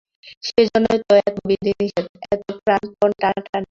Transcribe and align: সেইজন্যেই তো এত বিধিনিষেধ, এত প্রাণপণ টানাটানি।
সেইজন্যেই 0.47 0.99
তো 1.07 1.13
এত 1.21 1.35
বিধিনিষেধ, 1.47 2.05
এত 2.31 2.47
প্রাণপণ 2.65 3.09
টানাটানি। 3.21 3.59